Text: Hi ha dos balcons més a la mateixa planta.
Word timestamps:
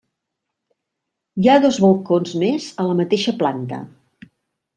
Hi 1.41 1.45
ha 1.47 1.57
dos 1.65 1.77
balcons 1.83 2.33
més 2.45 2.71
a 2.85 2.87
la 2.89 2.97
mateixa 3.03 3.37
planta. 3.45 3.81